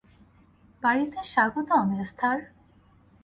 বাড়িতে 0.83 1.19
স্বাগতম, 1.31 1.87
এস্থার। 2.01 2.37